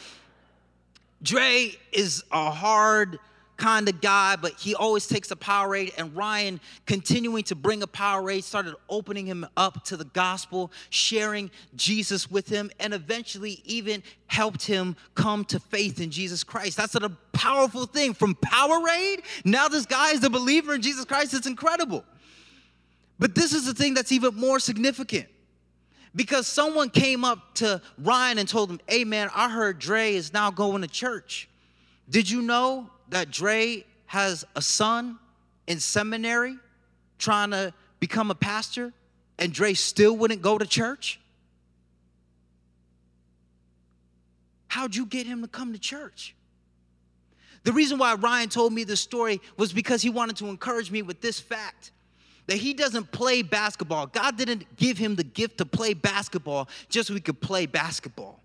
[1.23, 3.19] Dre is a hard
[3.57, 5.93] kind of guy, but he always takes a power Powerade.
[5.97, 10.73] And Ryan, continuing to bring a power Powerade, started opening him up to the gospel,
[10.91, 16.77] sharing Jesus with him, and eventually even helped him come to faith in Jesus Christ.
[16.77, 18.15] That's a powerful thing.
[18.15, 21.35] From power Powerade, now this guy is a believer in Jesus Christ.
[21.35, 22.05] It's incredible.
[23.19, 25.27] But this is the thing that's even more significant
[26.15, 30.33] because someone came up to Ryan and told him, Hey man, I heard Dre is
[30.33, 31.49] now going to church.
[32.09, 35.19] Did you know that Dre has a son
[35.67, 36.57] in seminary
[37.19, 38.93] trying to become a pastor
[39.39, 41.21] and Dre still wouldn't go to church?
[44.69, 46.35] How'd you get him to come to church?
[47.65, 51.03] The reason why Ryan told me this story was because he wanted to encourage me
[51.03, 51.93] with this fact
[52.47, 54.07] that he doesn't play basketball.
[54.07, 58.41] God didn't give him the gift to play basketball just so he could play basketball.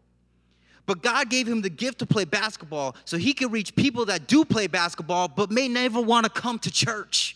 [0.86, 4.28] But God gave him the gift to play basketball so he could reach people that
[4.28, 7.36] do play basketball but may never want to come to church.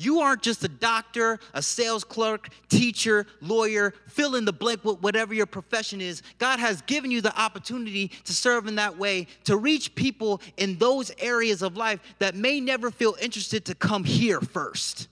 [0.00, 5.02] You aren't just a doctor, a sales clerk, teacher, lawyer, fill in the blank with
[5.02, 6.22] whatever your profession is.
[6.38, 10.78] God has given you the opportunity to serve in that way, to reach people in
[10.78, 15.09] those areas of life that may never feel interested to come here first.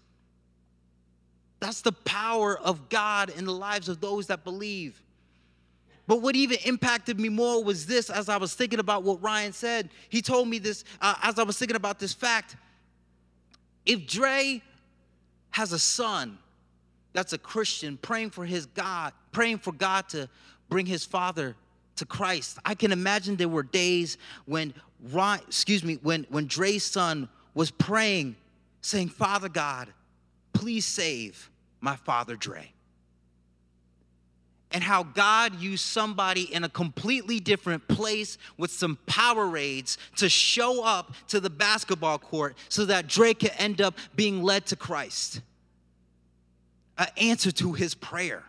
[1.60, 5.02] That's the power of God in the lives of those that believe.
[6.06, 9.52] But what even impacted me more was this as I was thinking about what Ryan
[9.52, 9.90] said.
[10.08, 12.56] He told me this uh, as I was thinking about this fact.
[13.84, 14.62] If Dre
[15.50, 16.38] has a son
[17.12, 20.30] that's a Christian praying for his God, praying for God to
[20.70, 21.56] bring his father
[21.96, 24.72] to Christ, I can imagine there were days when
[25.12, 28.36] Ryan, excuse me, when, when Dre's son was praying,
[28.80, 29.88] saying, Father God,
[30.58, 31.50] please save
[31.80, 32.72] my father Dre
[34.72, 40.84] and how God used somebody in a completely different place with some Powerades to show
[40.84, 45.42] up to the basketball court so that Dre could end up being led to Christ.
[46.98, 48.42] An answer to his prayer.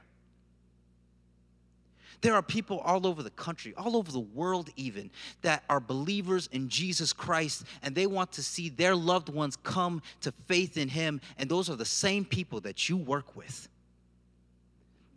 [2.22, 5.10] There are people all over the country, all over the world, even,
[5.42, 10.02] that are believers in Jesus Christ and they want to see their loved ones come
[10.22, 11.22] to faith in Him.
[11.38, 13.70] And those are the same people that you work with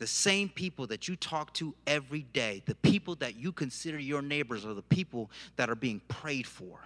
[0.02, 4.20] the same people that you talk to every day, the people that you consider your
[4.20, 6.80] neighbors, are the people that are being prayed for.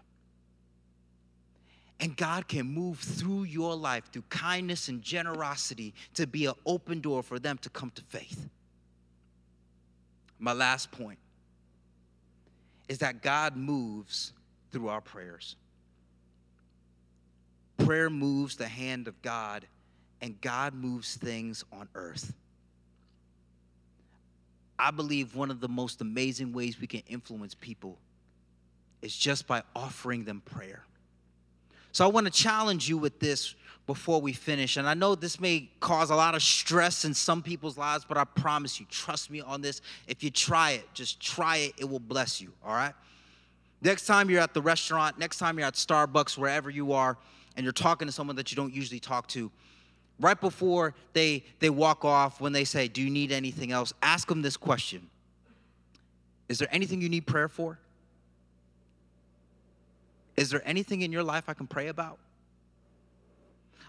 [1.98, 7.00] And God can move through your life through kindness and generosity to be an open
[7.00, 8.50] door for them to come to faith.
[10.38, 11.18] My last point
[12.88, 14.32] is that God moves
[14.70, 15.56] through our prayers.
[17.78, 19.66] Prayer moves the hand of God,
[20.20, 22.32] and God moves things on earth.
[24.78, 27.98] I believe one of the most amazing ways we can influence people
[29.02, 30.82] is just by offering them prayer.
[31.92, 33.54] So I want to challenge you with this
[33.86, 34.76] before we finish.
[34.76, 38.18] And I know this may cause a lot of stress in some people's lives, but
[38.18, 39.80] I promise you, trust me on this.
[40.08, 42.94] If you try it, just try it, it will bless you, all right?
[43.82, 47.16] Next time you're at the restaurant, next time you're at Starbucks, wherever you are,
[47.56, 49.50] and you're talking to someone that you don't usually talk to,
[50.18, 53.92] right before they, they walk off, when they say, Do you need anything else?
[54.02, 55.08] Ask them this question
[56.48, 57.78] Is there anything you need prayer for?
[60.36, 62.18] Is there anything in your life I can pray about?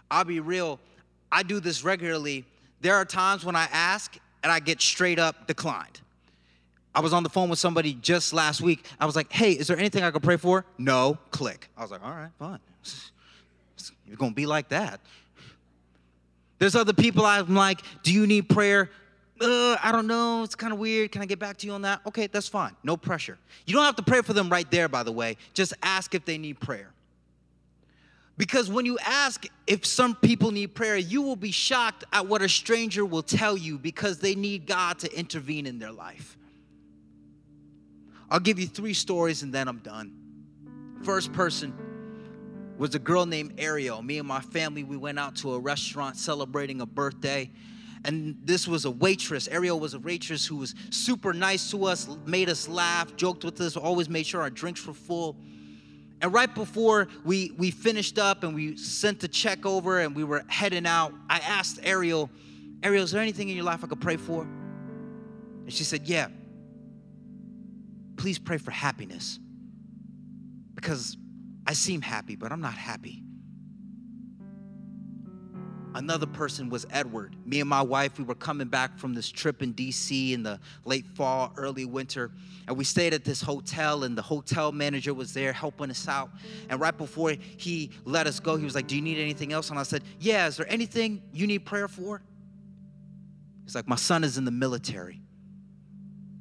[0.09, 0.79] I'll be real,
[1.31, 2.45] I do this regularly.
[2.81, 6.01] There are times when I ask and I get straight up declined.
[6.95, 8.85] I was on the phone with somebody just last week.
[8.99, 10.65] I was like, hey, is there anything I can pray for?
[10.77, 11.69] No, click.
[11.77, 12.59] I was like, all right, fine.
[14.07, 14.99] You're gonna be like that.
[16.59, 18.89] There's other people I'm like, do you need prayer?
[19.39, 20.43] Uh, I don't know.
[20.43, 21.11] It's kind of weird.
[21.11, 22.01] Can I get back to you on that?
[22.07, 22.75] Okay, that's fine.
[22.83, 23.37] No pressure.
[23.67, 25.37] You don't have to pray for them right there, by the way.
[25.53, 26.89] Just ask if they need prayer.
[28.37, 32.41] Because when you ask if some people need prayer, you will be shocked at what
[32.41, 36.37] a stranger will tell you because they need God to intervene in their life.
[38.29, 40.13] I'll give you three stories and then I'm done.
[41.03, 41.73] First person,
[42.77, 44.01] was a girl named Ariel.
[44.01, 47.49] Me and my family, we went out to a restaurant celebrating a birthday.
[48.05, 49.47] And this was a waitress.
[49.47, 53.59] Ariel was a waitress who was super nice to us, made us laugh, joked with
[53.59, 55.35] us, always made sure our drinks were full.
[56.21, 60.23] And right before we, we finished up and we sent the check over and we
[60.23, 62.29] were heading out, I asked Ariel,
[62.81, 64.41] Ariel, is there anything in your life I could pray for?
[64.41, 66.29] And she said, Yeah.
[68.15, 69.39] Please pray for happiness.
[70.73, 71.17] Because
[71.67, 73.23] I seem happy, but I'm not happy.
[75.95, 77.35] Another person was Edward.
[77.45, 80.59] Me and my wife, we were coming back from this trip in DC in the
[80.85, 82.31] late fall, early winter,
[82.67, 86.29] and we stayed at this hotel, and the hotel manager was there helping us out.
[86.69, 89.69] And right before he let us go, he was like, Do you need anything else?
[89.69, 92.21] And I said, Yeah, is there anything you need prayer for?
[93.63, 95.21] He's like, My son is in the military.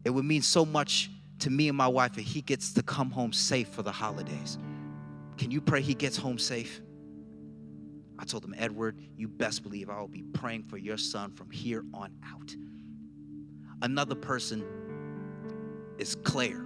[0.04, 3.10] It would mean so much to me and my wife if he gets to come
[3.10, 4.58] home safe for the holidays.
[5.36, 6.80] Can you pray he gets home safe?
[8.18, 11.50] I told him, Edward, you best believe I will be praying for your son from
[11.50, 12.54] here on out.
[13.82, 14.64] Another person
[15.98, 16.64] is Claire.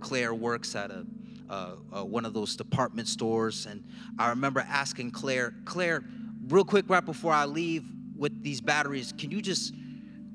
[0.00, 1.06] Claire works at a,
[1.48, 3.84] uh, uh, one of those department stores, and
[4.18, 6.02] I remember asking Claire, Claire,
[6.48, 7.84] real quick, right before I leave
[8.16, 9.72] with these batteries, can you just,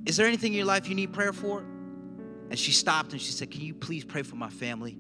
[0.06, 1.66] is there anything in your life you need prayer for?
[2.50, 4.98] And she stopped and she said, Can you please pray for my family?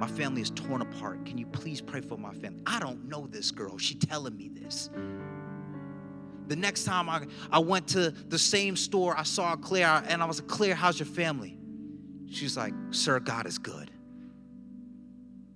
[0.00, 1.26] My family is torn apart.
[1.26, 2.62] Can you please pray for my family?
[2.66, 3.76] I don't know this girl.
[3.76, 4.88] She telling me this.
[6.48, 10.24] The next time I, I went to the same store, I saw Claire and I
[10.24, 11.58] was like, Claire, how's your family?
[12.30, 13.90] She's like, Sir, God is good.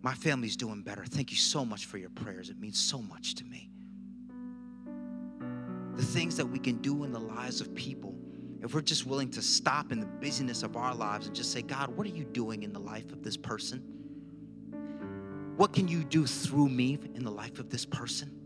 [0.02, 1.04] My family's doing better.
[1.06, 2.50] Thank you so much for your prayers.
[2.50, 3.70] It means so much to me.
[5.96, 8.14] the things that we can do in the lives of people,
[8.62, 11.62] if we're just willing to stop in the busyness of our lives and just say,
[11.62, 13.93] God, what are you doing in the life of this person?
[15.56, 18.40] What can you do through me in the life of this person?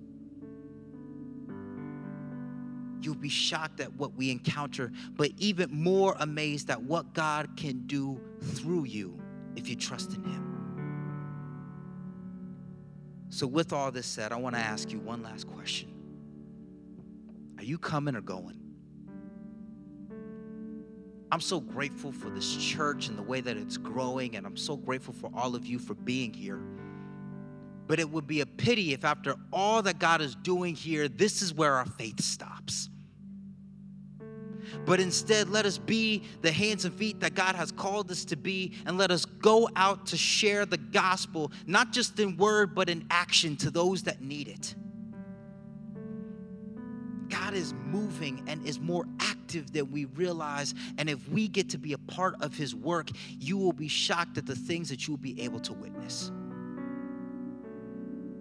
[3.01, 7.87] You'll be shocked at what we encounter, but even more amazed at what God can
[7.87, 9.19] do through you
[9.57, 10.45] if you trust in Him.
[13.31, 15.91] So, with all this said, I want to ask you one last question
[17.57, 18.59] Are you coming or going?
[21.31, 24.77] I'm so grateful for this church and the way that it's growing, and I'm so
[24.77, 26.59] grateful for all of you for being here.
[27.89, 31.43] But it would be a pity if, after all that God is doing here, this
[31.43, 32.91] is where our faith stops.
[34.84, 38.36] But instead, let us be the hands and feet that God has called us to
[38.36, 42.91] be, and let us go out to share the gospel, not just in word, but
[42.91, 44.74] in action to those that need it.
[47.30, 50.74] God is moving and is more active than we realize.
[50.99, 54.36] And if we get to be a part of His work, you will be shocked
[54.36, 56.30] at the things that you will be able to witness.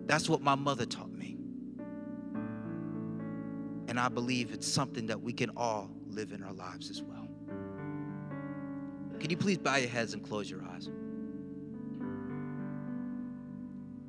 [0.07, 1.37] That's what my mother taught me.
[3.89, 7.27] And I believe it's something that we can all live in our lives as well.
[9.19, 10.89] Can you please bow your heads and close your eyes?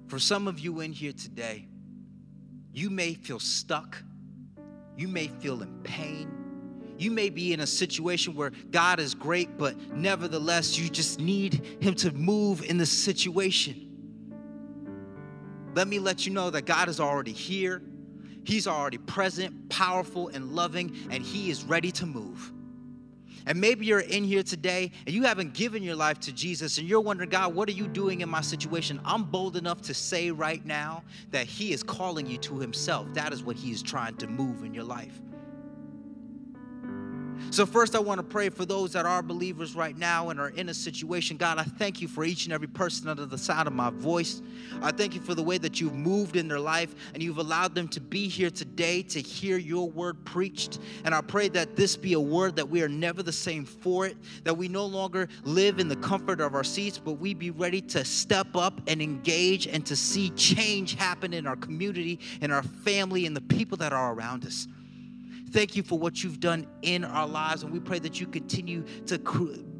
[0.07, 1.67] For some of you in here today,
[2.73, 4.03] you may feel stuck.
[4.97, 6.31] You may feel in pain.
[6.97, 11.79] You may be in a situation where God is great, but nevertheless, you just need
[11.81, 13.88] Him to move in the situation
[15.79, 17.81] let me let you know that God is already here.
[18.43, 22.53] He's already present, powerful, and loving, and He is ready to move.
[23.47, 26.89] And maybe you're in here today and you haven't given your life to Jesus and
[26.89, 29.01] you're wondering, God, what are you doing in my situation?
[29.05, 33.15] I'm bold enough to say right now that He is calling you to Himself.
[33.15, 35.21] That is what He is trying to move in your life.
[37.51, 40.51] So, first, I want to pray for those that are believers right now and are
[40.51, 41.37] in a situation.
[41.37, 44.43] God, I thank you for each and every person under the sound of my voice.
[44.83, 47.75] I thank you for the way that you've moved in their life and you've allowed
[47.75, 50.79] them to be here today to hear your word preached.
[51.05, 54.07] And I pray that this be a word that we are never the same for
[54.07, 57.51] it, that we no longer live in the comfort of our seats, but we be
[57.51, 62.51] ready to step up and engage and to see change happen in our community, in
[62.51, 64.69] our family, and the people that are around us.
[65.51, 67.63] Thank you for what you've done in our lives.
[67.63, 69.19] And we pray that you continue to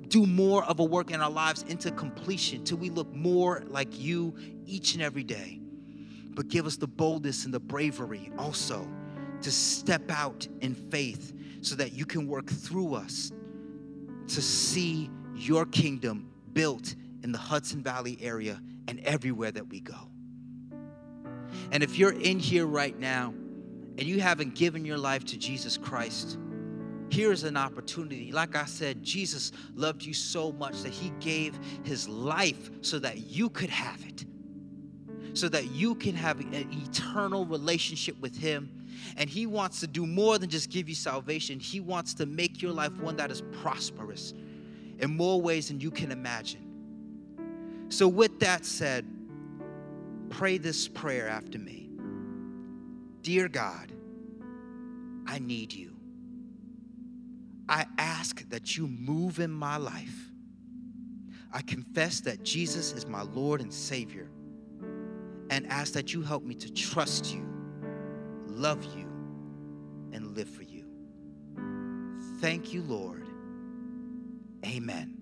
[0.09, 3.99] do more of a work in our lives into completion till we look more like
[3.99, 5.61] you each and every day.
[6.31, 8.89] But give us the boldness and the bravery also
[9.43, 13.33] to step out in faith so that you can work through us
[14.29, 20.09] to see your kingdom built in the Hudson Valley area and everywhere that we go.
[21.73, 23.35] And if you're in here right now,
[23.99, 26.39] and you haven't given your life to Jesus Christ,
[27.11, 28.31] here's an opportunity.
[28.31, 33.27] Like I said, Jesus loved you so much that he gave his life so that
[33.27, 34.25] you could have it,
[35.37, 38.71] so that you can have an eternal relationship with him.
[39.17, 42.63] And he wants to do more than just give you salvation, he wants to make
[42.63, 44.33] your life one that is prosperous
[45.01, 46.65] in more ways than you can imagine.
[47.89, 49.07] So, with that said,
[50.31, 51.88] pray this prayer after me.
[53.23, 53.93] Dear God,
[55.27, 55.95] I need you.
[57.69, 60.31] I ask that you move in my life.
[61.53, 64.31] I confess that Jesus is my Lord and Savior
[65.51, 67.47] and ask that you help me to trust you,
[68.47, 69.07] love you,
[70.13, 70.85] and live for you.
[72.41, 73.27] Thank you, Lord.
[74.65, 75.15] Amen.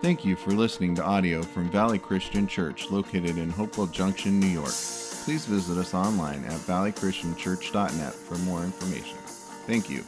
[0.00, 4.46] Thank you for listening to audio from Valley Christian Church located in Hopewell Junction, New
[4.46, 9.18] York please visit us online at valleychristianchurch.net for more information.
[9.66, 10.02] Thank you.